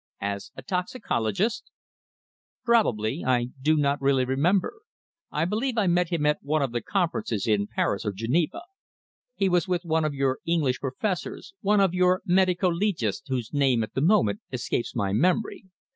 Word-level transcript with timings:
"As 0.21 0.49
a 0.55 0.63
toxicologist?" 0.63 1.69
"Probably. 2.63 3.23
I 3.23 3.49
do 3.61 3.77
not 3.77 4.01
really 4.01 4.25
remember. 4.25 4.79
I 5.29 5.45
believe 5.45 5.77
I 5.77 5.85
met 5.85 6.09
him 6.09 6.25
at 6.25 6.41
one 6.41 6.63
of 6.63 6.71
the 6.71 6.81
conferences 6.81 7.45
in 7.45 7.67
Paris 7.67 8.03
or 8.03 8.11
Geneva. 8.11 8.63
He 9.35 9.47
was 9.47 9.67
with 9.67 9.85
one 9.85 10.03
of 10.03 10.15
your 10.15 10.39
English 10.43 10.79
professors 10.79 11.53
one 11.61 11.79
of 11.79 11.93
your 11.93 12.23
medico 12.25 12.71
legists 12.71 13.27
whose 13.27 13.53
name 13.53 13.83
at 13.83 13.93
the 13.93 14.01
moment 14.01 14.39
escapes 14.51 14.95
my 14.95 15.13
memory. 15.13 15.65